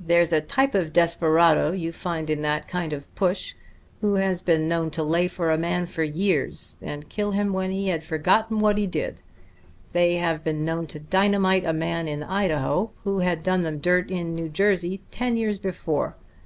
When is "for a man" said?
5.28-5.84